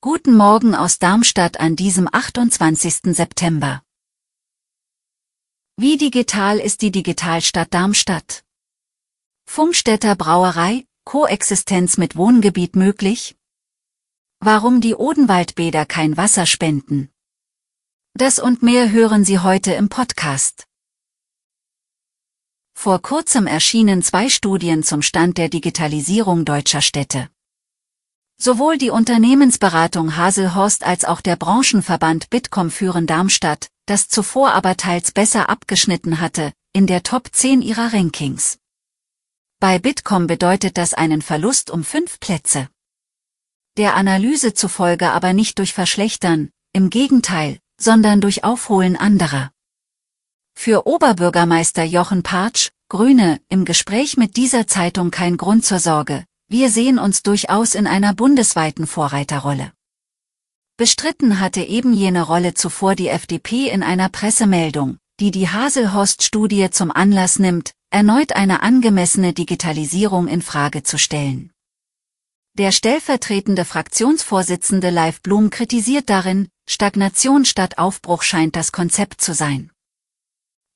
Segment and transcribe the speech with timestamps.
[0.00, 3.12] Guten Morgen aus Darmstadt an diesem 28.
[3.16, 3.82] September.
[5.76, 8.44] Wie digital ist die Digitalstadt Darmstadt?
[9.48, 13.36] Funkstätter Brauerei, Koexistenz mit Wohngebiet möglich?
[14.38, 17.10] Warum die Odenwaldbäder kein Wasser spenden?
[18.14, 20.68] Das und mehr hören Sie heute im Podcast.
[22.74, 27.28] Vor kurzem erschienen zwei Studien zum Stand der Digitalisierung deutscher Städte.
[28.42, 35.12] Sowohl die Unternehmensberatung Haselhorst als auch der Branchenverband Bitkom führen Darmstadt, das zuvor aber teils
[35.12, 38.58] besser abgeschnitten hatte, in der Top 10 ihrer Rankings.
[39.60, 42.68] Bei Bitkom bedeutet das einen Verlust um fünf Plätze.
[43.76, 49.50] Der Analyse zufolge aber nicht durch Verschlechtern, im Gegenteil, sondern durch Aufholen anderer.
[50.54, 56.24] Für Oberbürgermeister Jochen Partsch, Grüne, im Gespräch mit dieser Zeitung kein Grund zur Sorge.
[56.52, 59.72] Wir sehen uns durchaus in einer bundesweiten Vorreiterrolle.
[60.76, 66.90] Bestritten hatte eben jene Rolle zuvor die FDP in einer Pressemeldung, die die Haselhorst-Studie zum
[66.90, 71.52] Anlass nimmt, erneut eine angemessene Digitalisierung in Frage zu stellen.
[72.58, 79.70] Der stellvertretende Fraktionsvorsitzende Leif Blum kritisiert darin, Stagnation statt Aufbruch scheint das Konzept zu sein.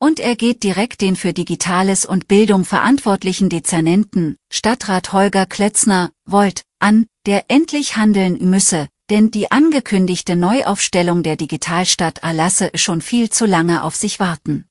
[0.05, 6.67] Und er geht direkt den für Digitales und Bildung verantwortlichen Dezernenten, Stadtrat Holger Klötzner, Volt,
[6.79, 13.47] an, der endlich handeln müsse, denn die angekündigte Neuaufstellung der Digitalstadt erlasse schon viel zu
[13.47, 14.67] lange auf sich warten.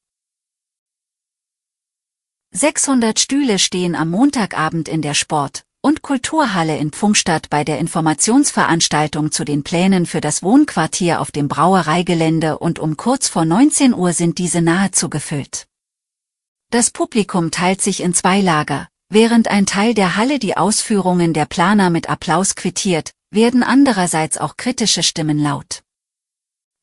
[2.51, 9.33] 600 Stühle stehen am Montagabend in der Sport- und Kulturhalle in Pfungstadt bei der Informationsveranstaltung
[9.33, 14.13] zu den Plänen für das Wohnquartier auf dem Brauereigelände und um kurz vor 19 Uhr
[14.13, 15.67] sind diese nahezu gefüllt.
[16.71, 21.45] Das Publikum teilt sich in zwei Lager, während ein Teil der Halle die Ausführungen der
[21.45, 25.83] Planer mit Applaus quittiert, werden andererseits auch kritische Stimmen laut.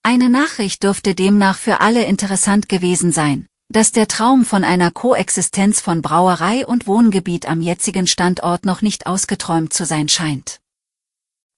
[0.02, 5.80] Eine Nachricht dürfte demnach für alle interessant gewesen sein, dass der Traum von einer Koexistenz
[5.80, 10.60] von Brauerei und Wohngebiet am jetzigen Standort noch nicht ausgeträumt zu sein scheint.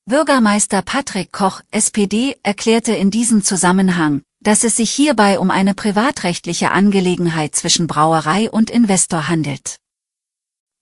[0.05, 6.71] Bürgermeister Patrick Koch, SPD, erklärte in diesem Zusammenhang, dass es sich hierbei um eine privatrechtliche
[6.71, 9.79] Angelegenheit zwischen Brauerei und Investor handelt.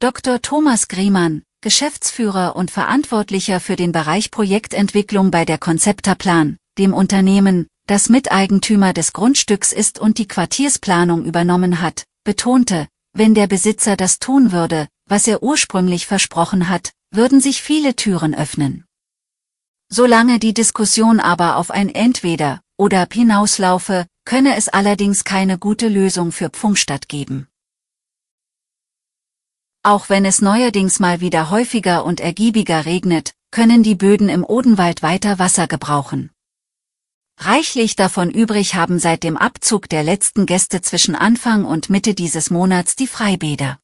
[0.01, 0.41] Dr.
[0.43, 8.09] Thomas Griemann, Geschäftsführer und Verantwortlicher für den Bereich Projektentwicklung bei der Konzepterplan, dem Unternehmen, das
[8.09, 14.53] Miteigentümer des Grundstücks ist und die Quartiersplanung übernommen hat, betonte, wenn der Besitzer das tun
[14.53, 18.85] würde, was er ursprünglich versprochen hat, würden sich viele Türen öffnen.
[19.89, 26.31] Solange die Diskussion aber auf ein Entweder oder hinauslaufe, könne es allerdings keine gute Lösung
[26.31, 27.49] für Pfungstadt geben.
[29.83, 35.03] Auch wenn es neuerdings mal wieder häufiger und ergiebiger regnet, können die Böden im Odenwald
[35.03, 36.31] weiter Wasser gebrauchen.
[37.43, 42.51] Reichlich davon übrig haben seit dem Abzug der letzten Gäste zwischen Anfang und Mitte dieses
[42.51, 43.79] Monats die Freibäder.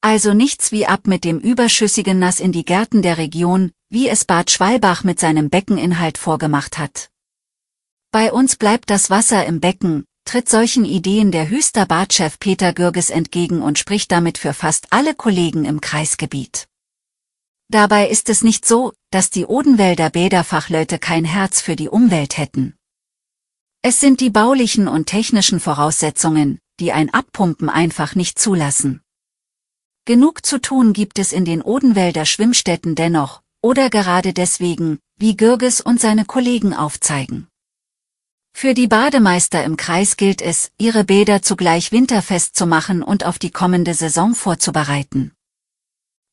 [0.00, 4.24] Also nichts wie ab mit dem überschüssigen Nass in die Gärten der Region, wie es
[4.24, 7.10] Bad Schwalbach mit seinem Beckeninhalt vorgemacht hat.
[8.10, 13.10] Bei uns bleibt das Wasser im Becken, tritt solchen Ideen der Hüster Badchef Peter Gürges
[13.10, 16.67] entgegen und spricht damit für fast alle Kollegen im Kreisgebiet.
[17.70, 22.74] Dabei ist es nicht so, dass die Odenwälder Bäderfachleute kein Herz für die Umwelt hätten.
[23.82, 29.02] Es sind die baulichen und technischen Voraussetzungen, die ein Abpumpen einfach nicht zulassen.
[30.06, 35.82] Genug zu tun gibt es in den Odenwälder Schwimmstätten dennoch, oder gerade deswegen, wie Gürges
[35.82, 37.48] und seine Kollegen aufzeigen.
[38.54, 43.38] Für die Bademeister im Kreis gilt es, ihre Bäder zugleich winterfest zu machen und auf
[43.38, 45.32] die kommende Saison vorzubereiten.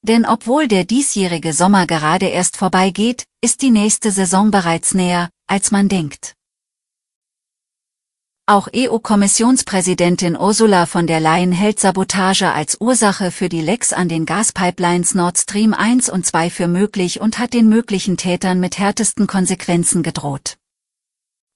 [0.08, 5.72] Denn obwohl der diesjährige Sommer gerade erst vorbeigeht, ist die nächste Saison bereits näher, als
[5.72, 6.36] man denkt.
[8.48, 14.28] Auch EU-Kommissionspräsidentin Ursula von der Leyen hält Sabotage als Ursache für die Lecks an den
[14.28, 19.26] Gaspipelines Nord Stream 1 und 2 für möglich und hat den möglichen Tätern mit härtesten
[19.26, 20.58] Konsequenzen gedroht.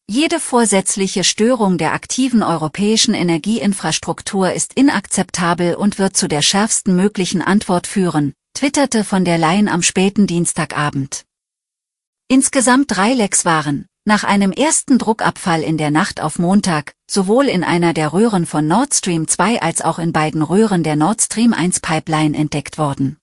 [0.08, 7.44] Jede vorsätzliche Störung der aktiven europäischen Energieinfrastruktur ist inakzeptabel und wird zu der schärfsten möglichen
[7.44, 11.24] Antwort führen, twitterte von der Leyen am späten Dienstagabend.
[12.28, 17.64] Insgesamt drei Lecks waren, nach einem ersten Druckabfall in der Nacht auf Montag, sowohl in
[17.64, 21.54] einer der Röhren von Nord Stream 2 als auch in beiden Röhren der Nord Stream
[21.54, 23.16] 1 Pipeline entdeckt worden.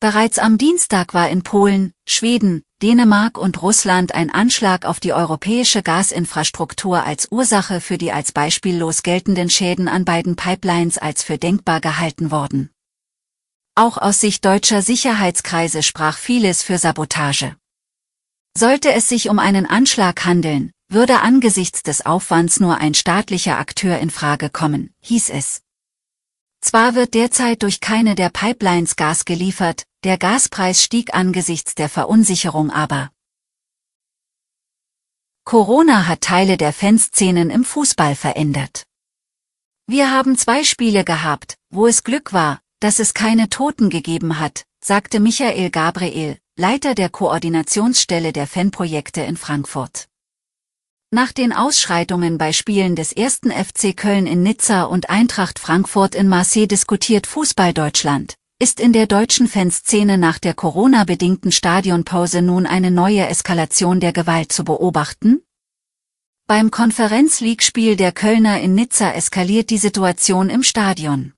[0.00, 5.82] Bereits am Dienstag war in Polen, Schweden, Dänemark und Russland ein Anschlag auf die europäische
[5.82, 11.80] Gasinfrastruktur als Ursache für die als beispiellos geltenden Schäden an beiden Pipelines als für denkbar
[11.80, 12.68] gehalten worden.
[13.78, 17.56] Auch aus Sicht deutscher Sicherheitskreise sprach vieles für Sabotage.
[18.56, 23.98] Sollte es sich um einen Anschlag handeln, würde angesichts des Aufwands nur ein staatlicher Akteur
[23.98, 25.60] in Frage kommen, hieß es.
[26.62, 32.70] Zwar wird derzeit durch keine der Pipelines Gas geliefert, der Gaspreis stieg angesichts der Verunsicherung
[32.70, 33.10] aber.
[35.44, 38.84] Corona hat Teile der Fanszenen im Fußball verändert.
[39.86, 44.64] Wir haben zwei Spiele gehabt, wo es Glück war, dass es keine Toten gegeben hat,
[44.82, 50.08] sagte Michael Gabriel, Leiter der Koordinationsstelle der Fanprojekte in Frankfurt.
[51.10, 56.28] Nach den Ausschreitungen bei Spielen des ersten FC Köln in Nizza und Eintracht Frankfurt in
[56.28, 62.90] Marseille diskutiert Fußball Deutschland, ist in der deutschen Fanszene nach der Corona-bedingten Stadionpause nun eine
[62.90, 65.42] neue Eskalation der Gewalt zu beobachten?
[66.46, 71.35] Beim Konferenz-League-Spiel der Kölner in Nizza eskaliert die Situation im Stadion.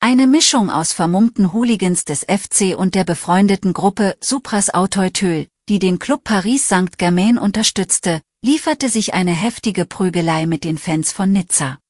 [0.00, 5.98] Eine Mischung aus vermummten Hooligans des FC und der befreundeten Gruppe Supras Auteuil, die den
[5.98, 11.80] Club Paris Saint-Germain unterstützte, lieferte sich eine heftige Prügelei mit den Fans von Nizza.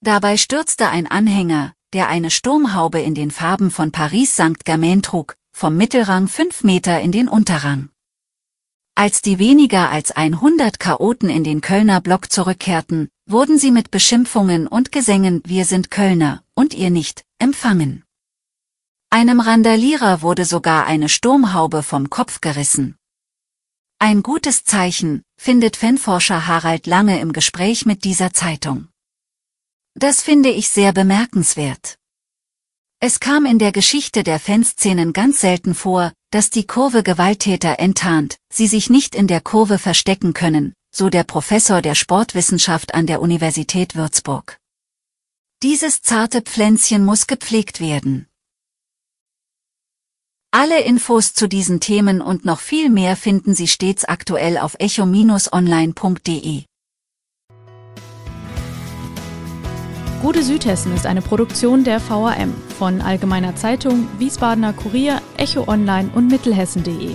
[0.00, 5.76] Dabei stürzte ein Anhänger, der eine Sturmhaube in den Farben von Paris Saint-Germain trug, vom
[5.76, 7.88] Mittelrang fünf Meter in den Unterrang.
[8.94, 14.66] Als die weniger als 100 Chaoten in den Kölner Block zurückkehrten, wurden sie mit Beschimpfungen
[14.66, 18.04] und Gesängen Wir sind Kölner und ihr nicht empfangen.
[19.10, 22.96] Einem Randalierer wurde sogar eine Sturmhaube vom Kopf gerissen.
[23.98, 28.88] Ein gutes Zeichen, findet Fanforscher Harald Lange im Gespräch mit dieser Zeitung.
[29.94, 31.98] Das finde ich sehr bemerkenswert.
[33.00, 38.38] Es kam in der Geschichte der Fanszenen ganz selten vor, dass die Kurve Gewalttäter enttarnt,
[38.52, 43.20] sie sich nicht in der Kurve verstecken können, so der Professor der Sportwissenschaft an der
[43.20, 44.58] Universität Würzburg.
[45.62, 48.26] Dieses zarte Pflänzchen muss gepflegt werden.
[50.50, 56.64] Alle Infos zu diesen Themen und noch viel mehr finden Sie stets aktuell auf echo-online.de.
[60.22, 66.28] Gute Südhessen ist eine Produktion der VAM von Allgemeiner Zeitung, Wiesbadener Kurier, Echo Online und
[66.28, 67.14] Mittelhessen.de.